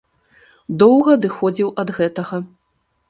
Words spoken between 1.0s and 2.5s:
адыходзіў ад гэтага.